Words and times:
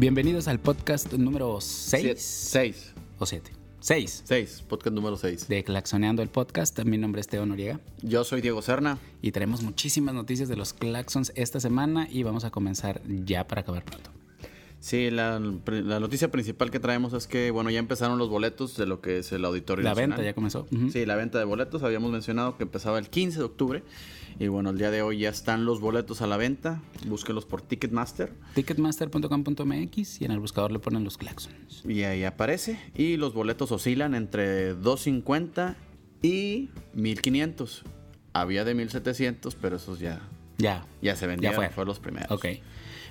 Bienvenidos 0.00 0.48
al 0.48 0.58
podcast 0.58 1.12
número 1.12 1.60
6 1.60 2.18
6. 2.18 2.94
o 3.18 3.26
7. 3.26 3.52
6 3.80 4.22
6. 4.24 4.64
Podcast 4.66 4.94
número 4.94 5.18
6. 5.18 5.46
de 5.46 5.62
Claxoneando 5.62 6.22
el 6.22 6.30
podcast. 6.30 6.78
Mi 6.84 6.96
nombre 6.96 7.20
es 7.20 7.28
Teo 7.28 7.44
Noriega 7.44 7.80
Yo 8.00 8.24
soy 8.24 8.40
Diego 8.40 8.62
Serna. 8.62 8.96
y 9.20 9.32
tenemos 9.32 9.60
muchísimas 9.60 10.14
noticias 10.14 10.48
de 10.48 10.56
los 10.56 10.72
Claxons 10.72 11.32
esta 11.34 11.60
semana 11.60 12.08
y 12.10 12.22
vamos 12.22 12.44
a 12.44 12.50
comenzar 12.50 13.02
ya 13.06 13.46
para 13.46 13.60
acabar 13.60 13.84
pronto. 13.84 14.10
Sí, 14.80 15.10
la, 15.10 15.38
la 15.38 16.00
noticia 16.00 16.30
principal 16.30 16.70
que 16.70 16.80
traemos 16.80 17.12
es 17.12 17.26
que, 17.26 17.50
bueno, 17.50 17.68
ya 17.70 17.78
empezaron 17.78 18.16
los 18.18 18.30
boletos 18.30 18.76
de 18.78 18.86
lo 18.86 19.02
que 19.02 19.18
es 19.18 19.30
el 19.30 19.44
Auditorio 19.44 19.84
La 19.84 19.90
Nacional. 19.90 20.10
venta 20.16 20.24
ya 20.24 20.34
comenzó. 20.34 20.66
Sí, 20.90 21.04
la 21.04 21.16
venta 21.16 21.38
de 21.38 21.44
boletos. 21.44 21.82
Habíamos 21.82 22.10
mencionado 22.10 22.56
que 22.56 22.62
empezaba 22.62 22.98
el 22.98 23.10
15 23.10 23.38
de 23.40 23.44
octubre. 23.44 23.82
Y 24.38 24.48
bueno, 24.48 24.70
el 24.70 24.78
día 24.78 24.90
de 24.90 25.02
hoy 25.02 25.18
ya 25.18 25.28
están 25.28 25.66
los 25.66 25.80
boletos 25.80 26.22
a 26.22 26.26
la 26.26 26.38
venta. 26.38 26.80
Búsquenlos 27.06 27.44
por 27.44 27.60
Ticketmaster. 27.60 28.32
Ticketmaster.com.mx 28.54 30.20
y 30.20 30.24
en 30.24 30.30
el 30.32 30.40
buscador 30.40 30.72
le 30.72 30.78
ponen 30.78 31.04
los 31.04 31.18
Claxons. 31.18 31.84
Y 31.86 32.04
ahí 32.04 32.24
aparece. 32.24 32.78
Y 32.94 33.16
los 33.18 33.34
boletos 33.34 33.70
oscilan 33.72 34.14
entre 34.14 34.74
250 34.74 35.76
y 36.22 36.70
1500. 36.94 37.84
Había 38.32 38.64
de 38.64 38.74
1700, 38.74 39.54
pero 39.56 39.76
esos 39.76 39.98
ya, 39.98 40.20
Ya. 40.58 40.86
ya 41.02 41.16
se 41.16 41.26
vendieron. 41.26 41.56
fue. 41.56 41.68
Fueron 41.68 41.88
los 41.88 41.98
primeros. 42.00 42.30
Ok. 42.30 42.46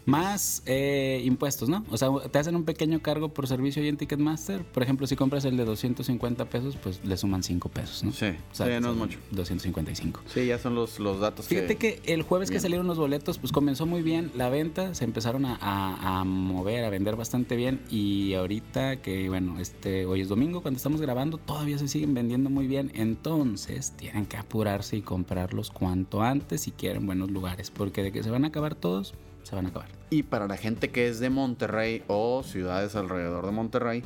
Más 0.09 0.63
eh, 0.65 1.21
impuestos, 1.25 1.69
¿no? 1.69 1.85
O 1.89 1.97
sea, 1.97 2.09
te 2.31 2.39
hacen 2.39 2.55
un 2.55 2.63
pequeño 2.65 3.01
cargo 3.01 3.29
por 3.29 3.47
servicio 3.47 3.81
ahí 3.81 3.87
en 3.89 3.97
Ticketmaster. 3.97 4.63
Por 4.63 4.83
ejemplo, 4.83 5.07
si 5.07 5.15
compras 5.15 5.45
el 5.45 5.57
de 5.57 5.65
250 5.65 6.45
pesos, 6.49 6.75
pues 6.81 7.03
le 7.05 7.15
suman 7.17 7.43
5 7.43 7.69
pesos, 7.69 8.03
¿no? 8.03 8.11
Sí, 8.11 8.27
O 8.51 8.55
sea, 8.55 8.65
sí, 8.67 8.81
no 8.81 8.91
es 8.91 8.97
mucho. 8.97 9.19
255. 9.31 10.21
Sí, 10.33 10.45
ya 10.47 10.57
son 10.57 10.75
los, 10.75 10.99
los 10.99 11.19
datos 11.19 11.47
Fíjate 11.47 11.75
que 11.75 12.01
el 12.05 12.21
jueves 12.23 12.51
que 12.51 12.59
salieron 12.59 12.87
los 12.87 12.97
boletos, 12.97 13.37
pues 13.37 13.51
comenzó 13.51 13.85
muy 13.85 14.01
bien 14.01 14.31
la 14.35 14.49
venta, 14.49 14.93
se 14.95 15.03
empezaron 15.05 15.45
a, 15.45 15.55
a- 15.61 16.19
a 16.19 16.23
mover, 16.23 16.83
a 16.85 16.89
vender 16.89 17.15
bastante 17.15 17.55
bien 17.55 17.79
y 17.89 18.33
ahorita 18.33 18.97
que, 19.01 19.29
bueno, 19.29 19.59
este 19.59 20.05
hoy 20.05 20.21
es 20.21 20.27
domingo, 20.29 20.61
cuando 20.61 20.77
estamos 20.77 21.01
grabando, 21.01 21.37
todavía 21.37 21.77
se 21.77 21.87
siguen 21.87 22.13
vendiendo 22.13 22.49
muy 22.49 22.67
bien, 22.67 22.91
entonces 22.93 23.91
tienen 23.97 24.25
que 24.25 24.37
apurarse 24.37 24.97
y 24.97 25.01
comprarlos 25.01 25.69
cuanto 25.71 26.21
antes 26.21 26.61
si 26.61 26.71
quieren 26.71 27.05
buenos 27.05 27.29
lugares, 27.31 27.71
porque 27.71 28.03
de 28.03 28.11
que 28.11 28.23
se 28.23 28.29
van 28.29 28.43
a 28.45 28.47
acabar 28.47 28.75
todos, 28.75 29.13
se 29.49 29.55
van 29.55 29.65
a 29.65 29.69
acabar. 29.69 29.89
Y 30.09 30.23
para 30.23 30.47
la 30.47 30.57
gente 30.57 30.89
que 30.89 31.07
es 31.07 31.19
de 31.19 31.29
Monterrey 31.29 32.03
o 32.07 32.43
ciudades 32.43 32.95
alrededor 32.95 33.45
de 33.45 33.51
Monterrey, 33.51 34.03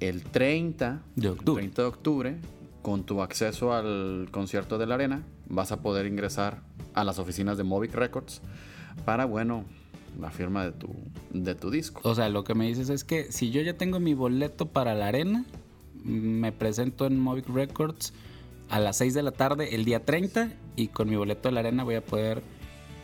el 0.00 0.22
30 0.22 1.02
De 1.16 1.28
octubre. 1.30 1.62
30 1.62 1.82
de 1.82 1.88
octubre, 1.88 2.36
con 2.82 3.04
tu 3.04 3.22
acceso 3.22 3.72
al 3.72 4.28
concierto 4.30 4.78
de 4.78 4.86
la 4.86 4.94
arena, 4.94 5.22
vas 5.48 5.72
a 5.72 5.80
poder 5.80 6.06
ingresar 6.06 6.60
a 6.94 7.02
las 7.02 7.18
oficinas 7.18 7.56
de 7.56 7.64
Movic 7.64 7.94
Records 7.94 8.40
para, 9.04 9.24
bueno, 9.24 9.64
la 10.20 10.30
firma 10.30 10.64
de 10.64 10.72
tu, 10.72 10.88
de 11.30 11.54
tu 11.54 11.70
disco. 11.70 12.00
O 12.04 12.14
sea, 12.14 12.28
lo 12.28 12.44
que 12.44 12.54
me 12.54 12.66
dices 12.66 12.88
es 12.88 13.02
que 13.02 13.32
si 13.32 13.50
yo 13.50 13.62
ya 13.62 13.74
tengo 13.74 13.98
mi 13.98 14.14
boleto 14.14 14.66
para 14.66 14.94
la 14.94 15.08
arena, 15.08 15.44
me 16.04 16.52
presento 16.52 17.06
en 17.06 17.18
Movic 17.18 17.48
Records 17.48 18.12
a 18.68 18.78
las 18.78 18.98
6 18.98 19.14
de 19.14 19.22
la 19.22 19.32
tarde 19.32 19.74
el 19.74 19.84
día 19.84 20.04
30 20.04 20.52
y 20.76 20.88
con 20.88 21.08
mi 21.08 21.16
boleto 21.16 21.48
de 21.48 21.52
la 21.52 21.60
arena 21.60 21.84
voy 21.84 21.96
a 21.96 22.04
poder 22.04 22.42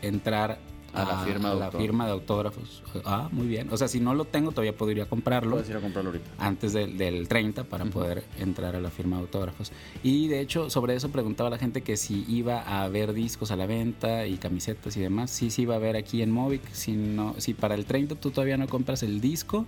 entrar 0.01 0.59
A 0.93 1.03
la 1.05 1.19
firma 1.25 1.49
de 1.49 1.55
la 1.59 1.65
autógrafos. 1.65 1.81
firma 1.81 2.05
de 2.05 2.11
autógrafos. 2.11 2.83
Ah, 3.05 3.29
muy 3.31 3.47
bien. 3.47 3.67
O 3.71 3.77
sea, 3.77 3.87
si 3.87 3.99
no 3.99 4.13
lo 4.13 4.25
tengo, 4.25 4.51
todavía 4.51 4.75
podría 4.75 5.05
comprarlo 5.07 5.51
Puedes 5.51 5.69
ir 5.69 5.77
a 5.77 5.81
comprarlo 5.81 6.11
ahorita. 6.11 6.29
antes 6.37 6.73
del, 6.73 6.97
del 6.97 7.27
30 7.27 7.63
para 7.65 7.85
poder 7.85 8.23
entrar 8.39 8.75
a 8.75 8.79
la 8.81 8.89
firma 8.89 9.17
de 9.17 9.23
autógrafos. 9.23 9.71
Y 10.03 10.27
de 10.27 10.39
hecho, 10.41 10.69
sobre 10.69 10.95
eso 10.95 11.09
preguntaba 11.09 11.49
la 11.49 11.57
gente 11.57 11.81
que 11.81 11.97
si 11.97 12.25
iba 12.27 12.61
a 12.61 12.83
haber 12.83 13.13
discos 13.13 13.51
a 13.51 13.55
la 13.55 13.65
venta 13.65 14.25
y 14.27 14.37
camisetas 14.37 14.95
y 14.97 15.01
demás. 15.01 15.31
Sí, 15.31 15.49
sí 15.51 15.63
iba 15.63 15.75
a 15.75 15.77
haber 15.77 15.95
aquí 15.95 16.21
en 16.21 16.31
Movic. 16.31 16.61
Si, 16.71 16.93
no, 16.93 17.35
si 17.37 17.53
para 17.53 17.75
el 17.75 17.85
30 17.85 18.15
tú 18.15 18.31
todavía 18.31 18.57
no 18.57 18.67
compras 18.67 19.03
el 19.03 19.21
disco, 19.21 19.65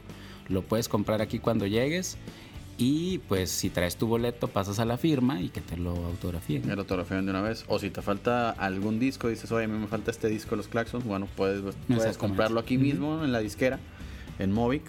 lo 0.50 0.62
puedes 0.64 0.90
comprar 0.90 1.22
aquí 1.22 1.40
cuando 1.40 1.66
llegues. 1.68 2.18
Y 2.78 3.20
pues 3.20 3.52
si 3.52 3.70
traes 3.70 3.96
tu 3.96 4.08
boleto, 4.08 4.48
pasas 4.48 4.80
a 4.80 4.86
la 4.86 4.98
firma 4.98 5.40
y 5.40 5.50
que 5.50 5.62
te 5.62 5.78
lo 5.78 5.92
autografíen. 5.92 6.70
El 6.70 6.80
autografían 6.80 7.26
de 7.26 7.32
una 7.32 7.42
vez. 7.42 7.64
O 7.68 7.78
si 7.78 7.92
te 7.92 8.02
falta 8.02 8.50
algún 8.52 8.98
disco, 9.00 9.28
dices, 9.28 9.52
oye, 9.52 9.66
a 9.66 9.68
mí 9.68 9.78
me 9.78 9.88
falta 9.88 10.10
este 10.10 10.28
disco 10.30 10.52
de 10.52 10.58
los 10.58 10.68
Claxons, 10.68 11.06
bueno, 11.06 11.28
puedes, 11.36 11.62
puedes 11.62 11.76
Exactamente. 11.76 12.18
comprarlo 12.18 12.60
aquí 12.60 12.78
mismo 12.78 13.24
en 13.24 13.32
la 13.32 13.40
disquera, 13.40 13.80
en 14.40 14.52
Movic. 14.52 14.84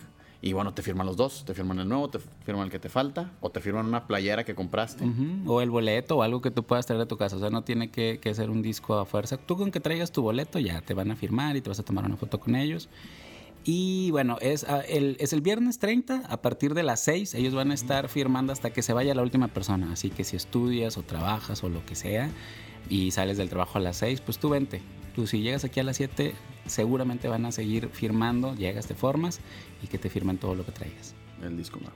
Y 0.44 0.54
bueno, 0.54 0.74
te 0.74 0.82
firman 0.82 1.06
los 1.06 1.16
dos. 1.16 1.44
Te 1.44 1.54
firman 1.54 1.78
el 1.78 1.88
nuevo, 1.88 2.08
te 2.10 2.18
firman 2.18 2.64
el 2.64 2.70
que 2.70 2.80
te 2.80 2.88
falta, 2.88 3.30
o 3.40 3.50
te 3.50 3.60
firman 3.60 3.86
una 3.86 4.08
playera 4.08 4.42
que 4.42 4.56
compraste. 4.56 5.04
O 5.46 5.60
el 5.60 5.70
boleto 5.70 6.16
o 6.16 6.22
algo 6.22 6.40
que 6.40 6.50
tú 6.50 6.64
puedas 6.64 6.84
traer 6.86 7.02
a 7.02 7.06
tu 7.06 7.16
casa. 7.16 7.36
O 7.36 7.38
sea, 7.38 7.50
no 7.50 7.62
tiene 7.62 7.90
que, 7.92 8.18
que 8.20 8.34
ser 8.34 8.50
un 8.50 8.60
disco 8.60 8.98
a 8.98 9.04
fuerza. 9.06 9.36
Tú 9.36 9.56
con 9.56 9.70
que 9.70 9.78
traigas 9.78 10.10
tu 10.10 10.20
boleto 10.22 10.58
ya 10.58 10.80
te 10.80 10.94
van 10.94 11.12
a 11.12 11.16
firmar 11.16 11.54
y 11.56 11.60
te 11.60 11.68
vas 11.68 11.78
a 11.78 11.84
tomar 11.84 12.04
una 12.06 12.16
foto 12.16 12.40
con 12.40 12.56
ellos. 12.56 12.88
Y 13.64 14.10
bueno, 14.10 14.38
es, 14.40 14.64
ah, 14.64 14.80
el, 14.88 15.16
es 15.20 15.32
el 15.32 15.40
viernes 15.40 15.78
30, 15.78 16.24
a 16.28 16.42
partir 16.42 16.74
de 16.74 16.82
las 16.82 17.00
6, 17.00 17.34
ellos 17.34 17.54
van 17.54 17.70
a 17.70 17.74
estar 17.74 18.08
firmando 18.08 18.52
hasta 18.52 18.70
que 18.70 18.82
se 18.82 18.92
vaya 18.92 19.14
la 19.14 19.22
última 19.22 19.48
persona. 19.48 19.92
Así 19.92 20.10
que 20.10 20.24
si 20.24 20.36
estudias 20.36 20.98
o 20.98 21.02
trabajas 21.02 21.62
o 21.62 21.68
lo 21.68 21.84
que 21.86 21.94
sea 21.94 22.30
y 22.88 23.12
sales 23.12 23.36
del 23.36 23.48
trabajo 23.48 23.78
a 23.78 23.80
las 23.80 23.98
6, 23.98 24.20
pues 24.20 24.38
tú 24.38 24.48
vente. 24.48 24.82
Tú 25.14 25.26
si 25.26 25.42
llegas 25.42 25.64
aquí 25.64 25.78
a 25.78 25.84
las 25.84 25.96
7, 25.96 26.34
seguramente 26.66 27.28
van 27.28 27.44
a 27.44 27.52
seguir 27.52 27.88
firmando, 27.90 28.54
llegas, 28.56 28.86
te 28.86 28.94
formas 28.94 29.40
y 29.82 29.86
que 29.86 29.98
te 29.98 30.10
firmen 30.10 30.38
todo 30.38 30.54
lo 30.54 30.64
que 30.64 30.72
traigas. 30.72 31.14
el 31.42 31.56
disco 31.56 31.78
nuevo. 31.78 31.94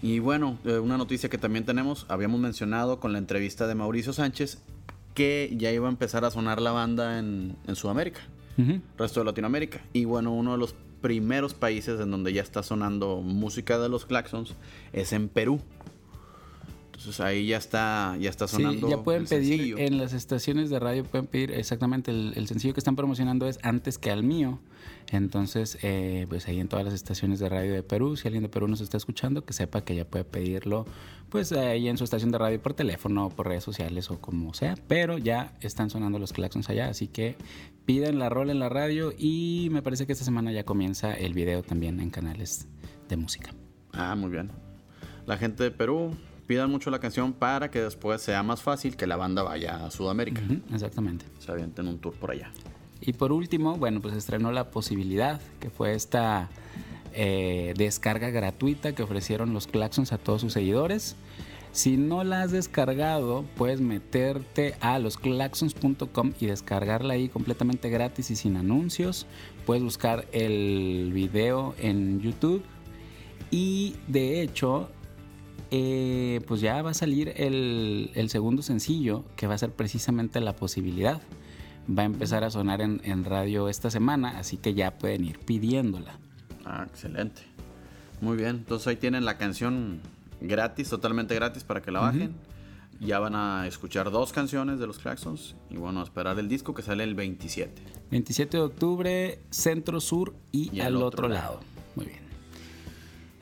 Y 0.00 0.20
bueno, 0.20 0.58
eh, 0.64 0.78
una 0.78 0.96
noticia 0.96 1.28
que 1.28 1.38
también 1.38 1.64
tenemos, 1.64 2.06
habíamos 2.08 2.40
mencionado 2.40 3.00
con 3.00 3.12
la 3.12 3.18
entrevista 3.18 3.66
de 3.66 3.74
Mauricio 3.74 4.12
Sánchez 4.12 4.62
que 5.14 5.52
ya 5.56 5.72
iba 5.72 5.88
a 5.88 5.90
empezar 5.90 6.24
a 6.24 6.30
sonar 6.30 6.62
la 6.62 6.70
banda 6.70 7.18
en, 7.18 7.56
en 7.66 7.74
Sudamérica, 7.74 8.20
Resto 8.96 9.20
de 9.20 9.26
Latinoamérica. 9.26 9.80
Y 9.92 10.04
bueno, 10.04 10.32
uno 10.32 10.52
de 10.52 10.58
los 10.58 10.74
primeros 11.00 11.54
países 11.54 12.00
en 12.00 12.10
donde 12.10 12.32
ya 12.32 12.42
está 12.42 12.62
sonando 12.62 13.20
música 13.22 13.78
de 13.78 13.88
los 13.88 14.04
Claxons 14.04 14.56
es 14.92 15.12
en 15.12 15.28
Perú. 15.28 15.60
Entonces 16.98 17.20
ahí 17.20 17.46
ya 17.46 17.58
está, 17.58 18.16
ya 18.18 18.28
está 18.28 18.48
sonando. 18.48 18.88
Sí, 18.88 18.90
ya 18.90 19.04
pueden 19.04 19.22
el 19.22 19.28
pedir 19.28 19.56
sencillo. 19.58 19.78
en 19.78 19.98
las 19.98 20.12
estaciones 20.12 20.68
de 20.68 20.80
radio, 20.80 21.04
pueden 21.04 21.28
pedir 21.28 21.52
exactamente 21.52 22.10
el, 22.10 22.32
el 22.34 22.48
sencillo 22.48 22.74
que 22.74 22.80
están 22.80 22.96
promocionando 22.96 23.46
es 23.46 23.60
antes 23.62 23.98
que 23.98 24.10
al 24.10 24.24
mío. 24.24 24.58
Entonces, 25.12 25.78
eh, 25.82 26.26
pues 26.28 26.48
ahí 26.48 26.58
en 26.58 26.66
todas 26.66 26.84
las 26.84 26.94
estaciones 26.94 27.38
de 27.38 27.48
radio 27.48 27.72
de 27.72 27.84
Perú, 27.84 28.16
si 28.16 28.26
alguien 28.26 28.42
de 28.42 28.48
Perú 28.48 28.66
nos 28.66 28.80
está 28.80 28.96
escuchando, 28.96 29.44
que 29.44 29.52
sepa 29.52 29.82
que 29.82 29.94
ya 29.94 30.04
puede 30.04 30.24
pedirlo, 30.24 30.86
pues 31.30 31.52
ahí 31.52 31.88
en 31.88 31.96
su 31.96 32.02
estación 32.02 32.32
de 32.32 32.38
radio 32.38 32.60
por 32.60 32.74
teléfono, 32.74 33.28
por 33.28 33.46
redes 33.46 33.62
sociales 33.62 34.10
o 34.10 34.20
como 34.20 34.52
sea. 34.52 34.74
Pero 34.88 35.18
ya 35.18 35.56
están 35.60 35.90
sonando 35.90 36.18
los 36.18 36.32
claxons 36.32 36.68
allá, 36.68 36.88
así 36.88 37.06
que 37.06 37.36
piden 37.86 38.18
la 38.18 38.28
rol 38.28 38.50
en 38.50 38.58
la 38.58 38.68
radio 38.68 39.12
y 39.16 39.68
me 39.70 39.82
parece 39.82 40.04
que 40.04 40.14
esta 40.14 40.24
semana 40.24 40.50
ya 40.50 40.64
comienza 40.64 41.14
el 41.14 41.32
video 41.32 41.62
también 41.62 42.00
en 42.00 42.10
canales 42.10 42.66
de 43.08 43.16
música. 43.16 43.52
Ah, 43.92 44.16
muy 44.16 44.30
bien. 44.30 44.50
La 45.26 45.36
gente 45.36 45.62
de 45.62 45.70
Perú 45.70 46.16
pidan 46.48 46.70
mucho 46.70 46.90
la 46.90 46.98
canción 46.98 47.34
para 47.34 47.70
que 47.70 47.80
después 47.80 48.22
sea 48.22 48.42
más 48.42 48.62
fácil 48.62 48.96
que 48.96 49.06
la 49.06 49.16
banda 49.16 49.42
vaya 49.42 49.84
a 49.84 49.90
Sudamérica. 49.90 50.40
Exactamente. 50.72 51.26
Se 51.38 51.52
avienten 51.52 51.86
un 51.86 51.98
tour 51.98 52.14
por 52.14 52.30
allá. 52.30 52.50
Y 53.02 53.12
por 53.12 53.32
último, 53.32 53.76
bueno, 53.76 54.00
pues 54.00 54.16
estrenó 54.16 54.50
la 54.50 54.70
posibilidad, 54.70 55.40
que 55.60 55.68
fue 55.68 55.94
esta 55.94 56.48
eh, 57.12 57.74
descarga 57.76 58.30
gratuita 58.30 58.94
que 58.94 59.02
ofrecieron 59.02 59.52
los 59.52 59.66
Claxons 59.66 60.12
a 60.12 60.18
todos 60.18 60.40
sus 60.40 60.54
seguidores. 60.54 61.16
Si 61.70 61.98
no 61.98 62.24
la 62.24 62.42
has 62.42 62.50
descargado, 62.50 63.44
puedes 63.56 63.82
meterte 63.82 64.74
a 64.80 64.98
losclaxons.com 64.98 66.32
y 66.40 66.46
descargarla 66.46 67.12
ahí 67.12 67.28
completamente 67.28 67.90
gratis 67.90 68.30
y 68.30 68.36
sin 68.36 68.56
anuncios. 68.56 69.26
Puedes 69.66 69.82
buscar 69.82 70.26
el 70.32 71.10
video 71.12 71.74
en 71.78 72.20
YouTube. 72.20 72.62
Y 73.50 73.96
de 74.08 74.40
hecho, 74.42 74.88
eh, 75.70 76.40
pues 76.46 76.60
ya 76.60 76.80
va 76.82 76.90
a 76.90 76.94
salir 76.94 77.32
el, 77.36 78.10
el 78.14 78.30
segundo 78.30 78.62
sencillo, 78.62 79.24
que 79.36 79.46
va 79.46 79.54
a 79.54 79.58
ser 79.58 79.70
precisamente 79.72 80.40
la 80.40 80.54
posibilidad. 80.56 81.20
Va 81.90 82.02
a 82.02 82.06
empezar 82.06 82.44
a 82.44 82.50
sonar 82.50 82.80
en, 82.80 83.00
en 83.04 83.24
radio 83.24 83.68
esta 83.68 83.90
semana, 83.90 84.38
así 84.38 84.56
que 84.58 84.74
ya 84.74 84.98
pueden 84.98 85.24
ir 85.24 85.38
pidiéndola. 85.38 86.18
Ah, 86.64 86.84
excelente. 86.88 87.42
Muy 88.20 88.36
bien. 88.36 88.56
Entonces 88.56 88.86
ahí 88.88 88.96
tienen 88.96 89.24
la 89.24 89.38
canción 89.38 90.00
gratis, 90.40 90.88
totalmente 90.90 91.34
gratis 91.34 91.64
para 91.64 91.80
que 91.80 91.90
la 91.90 92.00
bajen. 92.00 92.34
Ya 93.00 93.20
van 93.20 93.36
a 93.36 93.66
escuchar 93.68 94.10
dos 94.10 94.32
canciones 94.32 94.80
de 94.80 94.86
los 94.88 94.98
Claxons 94.98 95.54
y 95.70 95.76
bueno, 95.76 96.00
a 96.00 96.02
esperar 96.02 96.36
el 96.38 96.48
disco 96.48 96.74
que 96.74 96.82
sale 96.82 97.04
el 97.04 97.14
27. 97.14 97.80
27 98.10 98.56
de 98.56 98.62
octubre, 98.62 99.38
centro, 99.50 100.00
sur 100.00 100.34
y, 100.50 100.74
Y 100.76 100.80
al 100.80 100.88
al 100.88 100.96
otro 100.96 101.06
otro 101.06 101.28
lado. 101.28 101.54
lado. 101.54 101.60
Muy 101.94 102.06
bien. 102.06 102.18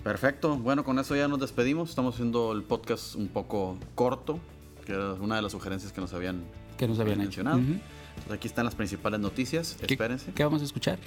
Perfecto. 0.06 0.56
Bueno, 0.56 0.85
con 0.85 1.00
eso 1.00 1.17
ya 1.17 1.26
nos 1.26 1.41
despedimos. 1.41 1.91
Estamos 1.91 2.14
haciendo 2.14 2.53
el 2.53 2.62
podcast 2.62 3.17
un 3.17 3.26
poco 3.26 3.76
corto, 3.97 4.38
que 4.85 4.93
era 4.93 5.14
una 5.14 5.35
de 5.35 5.43
las 5.43 5.50
sugerencias 5.50 5.93
que 5.93 6.00
nos 6.00 6.12
habían, 6.14 6.44
¿Qué 6.79 6.87
nos 6.87 7.00
habían 7.00 7.19
mencionado. 7.19 7.58
Entonces, 7.58 8.32
aquí 8.32 8.47
están 8.47 8.67
las 8.67 8.76
principales 8.76 9.19
noticias. 9.19 9.76
¿Qué- 9.85 9.94
Espérense. 9.94 10.31
¿Qué 10.32 10.44
vamos 10.44 10.62
a 10.62 10.64
escuchar? 10.64 11.00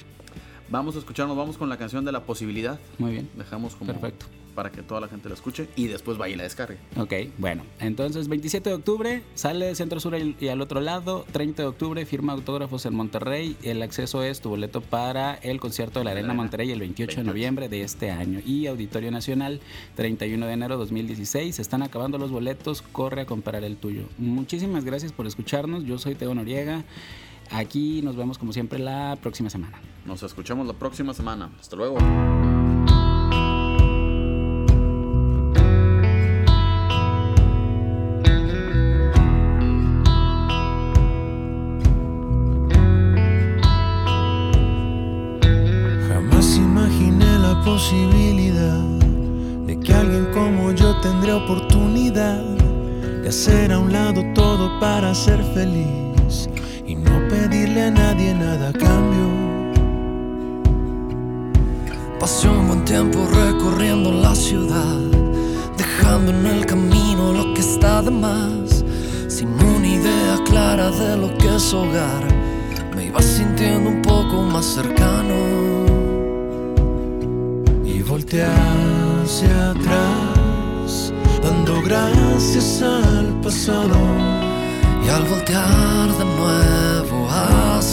Vamos 0.70 0.98
a 0.98 1.00
escucharnos, 1.00 1.38
vamos 1.38 1.58
con 1.58 1.70
la 1.70 1.78
canción 1.78 2.04
de 2.04 2.12
la 2.12 2.24
posibilidad. 2.26 2.78
Muy 2.98 3.12
bien. 3.12 3.30
Dejamos 3.38 3.74
como 3.74 3.94
Perfecto. 3.94 4.26
Para 4.60 4.74
que 4.74 4.84
toda 4.84 5.00
la 5.00 5.08
gente 5.08 5.30
la 5.30 5.36
escuche 5.36 5.70
y 5.78 5.88
después 5.88 6.18
vaya 6.18 6.34
y 6.34 6.38
la 6.38 6.44
descargue. 6.44 6.78
Ok, 6.98 7.14
bueno, 7.38 7.64
entonces 7.80 8.28
27 8.28 8.72
de 8.72 8.76
octubre 8.76 9.24
sale 9.34 9.74
Centro 9.74 10.02
Sur 10.02 10.18
y 10.18 10.48
al 10.50 10.60
otro 10.60 10.82
lado, 10.82 11.26
30 11.32 11.62
de 11.62 11.68
octubre 11.70 12.06
firma 12.06 12.34
autógrafos 12.34 12.86
en 12.86 12.94
Monterrey, 12.94 13.56
el 13.64 13.82
acceso 13.82 14.22
es 14.22 14.42
tu 14.42 14.50
boleto 14.50 14.82
para 14.82 15.36
el 15.36 15.62
concierto 15.62 16.00
de 16.00 16.04
la 16.04 16.12
Arena 16.12 16.34
Monterrey 16.34 16.72
el 16.72 16.82
28, 16.82 17.22
de 17.22 17.24
noviembre 17.24 17.70
de 17.70 17.84
este 17.84 18.12
año 18.12 18.42
y 18.46 18.68
Auditorio 18.68 19.12
Nacional 19.12 19.62
31 19.96 20.46
de 20.46 20.52
enero 20.52 20.76
2016, 20.76 21.58
están 21.58 21.82
acabando 21.82 22.18
los 22.18 22.30
boletos, 22.30 22.82
corre 22.82 23.22
a 23.22 23.26
comprar 23.26 23.64
el 23.64 23.78
tuyo. 23.78 24.10
Muchísimas 24.18 24.84
gracias 24.84 25.14
por 25.14 25.26
escucharnos, 25.26 25.86
yo 25.86 25.98
soy 26.00 26.16
Teo 26.16 26.36
Noriega. 26.36 26.84
Aquí 27.50 28.02
nos 28.02 28.18
vemos 28.18 28.38
como 28.38 28.52
siempre 28.52 28.78
la 28.78 29.18
próxima 29.22 29.50
semana. 29.50 29.80
Nos 30.06 30.22
escuchamos 30.22 30.68
la 30.68 30.74
próxima 30.74 31.14
semana. 31.14 31.50
Hasta 31.62 31.78
luego. 31.78 31.98
Oportunidad 51.44 52.42
de 53.22 53.30
hacer 53.30 53.72
a 53.72 53.80
un 53.80 53.92
lado 53.92 54.24
todo 54.34 54.80
para 54.80 55.14
ser 55.14 55.44
feliz 55.54 56.50
y 56.86 56.96
no 56.96 57.12
pedirle 57.30 57.84
a 57.84 57.92
nadie 57.92 58.34
nada 58.34 58.70
a 58.70 58.74
cambio. 58.74 59.28
Pasé 62.20 62.50
un 62.50 62.68
buen 62.68 62.86
tiempo 62.86 63.28
recorriendo 63.34 64.12
la 64.12 64.36
ciudad, 64.36 65.00
dejando 65.78 66.32
en 66.32 66.46
el 66.46 66.66
camino 66.66 67.32
lo 67.34 67.54
que 67.54 67.62
está 67.62 68.02
de 68.02 68.12
más, 68.12 68.84
sin 69.28 69.50
una 69.50 69.88
idea 69.88 70.44
clara 70.46 70.92
de 70.92 71.18
lo 71.18 71.38
que 71.38 71.56
es 71.56 71.74
hogar. 71.74 72.24
Me 72.96 73.06
iba 73.06 73.22
sintiendo 73.22 73.90
un 73.90 74.02
poco 74.02 74.44
más 74.44 74.66
cercano 74.66 75.36
y 77.86 78.02
volteé 78.02 78.44
hacia 78.44 79.72
atrás, 79.72 80.39
gracias 81.82 82.82
al 82.82 83.40
pasado 83.42 83.98
y 85.06 85.10
al 85.10 85.24
voltear 85.24 86.08
de 86.18 86.26
nuevo 86.26 87.28
hacia 87.30 87.89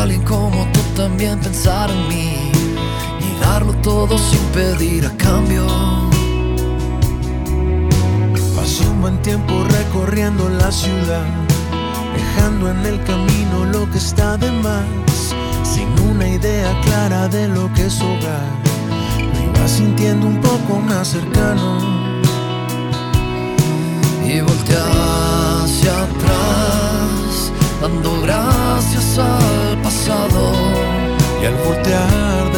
alguien 0.00 0.22
como 0.22 0.66
tú 0.72 0.80
también 0.96 1.38
pensara 1.40 1.92
en 1.92 2.08
mí 2.08 2.50
y 3.20 3.40
darlo 3.40 3.74
todo 3.82 4.16
sin 4.16 4.40
pedir 4.54 5.04
a 5.04 5.10
cambio. 5.16 5.66
Pasé 8.56 8.88
un 8.88 9.02
buen 9.02 9.20
tiempo 9.20 9.52
recorriendo 9.64 10.48
la 10.48 10.72
ciudad, 10.72 11.26
dejando 12.16 12.70
en 12.70 12.86
el 12.86 13.04
camino 13.04 13.66
lo 13.66 13.90
que 13.90 13.98
está 13.98 14.38
de 14.38 14.50
más, 14.50 15.34
sin 15.64 15.88
una 16.10 16.26
idea 16.26 16.70
clara 16.80 17.28
de 17.28 17.48
lo 17.48 17.70
que 17.74 17.86
es 17.86 18.00
hogar. 18.00 18.48
Me 19.18 19.44
iba 19.44 19.68
sintiendo 19.68 20.26
un 20.26 20.40
poco 20.40 20.80
más 20.80 21.08
cercano 21.08 21.78
y 24.24 24.40
volteé 24.40 24.78
hacia 24.78 25.92
atrás, 26.04 27.52
dando 27.82 28.22
gracias 28.22 29.18
al 29.18 29.69
y 31.42 31.46
al 31.46 31.54
voltear 31.64 32.49